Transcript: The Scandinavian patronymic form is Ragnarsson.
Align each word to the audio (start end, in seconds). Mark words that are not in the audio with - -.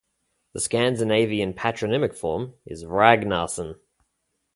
The 0.53 0.59
Scandinavian 0.59 1.53
patronymic 1.53 2.15
form 2.15 2.55
is 2.65 2.85
Ragnarsson. 2.85 3.75